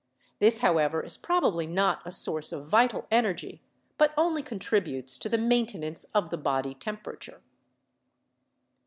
[0.39, 3.61] This, however, is probably not a source of vital energy,
[3.99, 7.43] but only contributes to the maintenance of the body temperature.